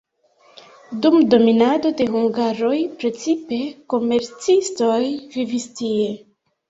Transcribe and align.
Dum 1.05 1.17
dominado 1.33 1.91
de 1.99 2.07
hungaroj 2.15 2.73
precipe 3.03 3.59
komercistoj 3.95 5.01
vivis 5.37 5.69
tie. 5.83 6.09